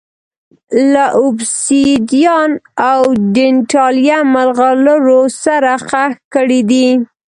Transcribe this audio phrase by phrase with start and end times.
[0.93, 2.51] له اوبسیدیان
[2.91, 2.99] او
[3.33, 6.89] ډینټالیم مرغلرو سره ښخ کړي دي